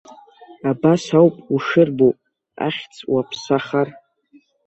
[0.69, 2.09] Абас ауп ушырбо
[2.65, 3.87] ахьӡ уаԥсахар.